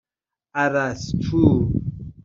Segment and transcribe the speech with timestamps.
[0.55, 1.47] اَرسطو